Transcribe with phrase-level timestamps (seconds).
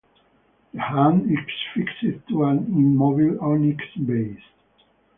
[0.73, 1.37] The hand is
[1.75, 4.41] fixed to an immobile onyx base.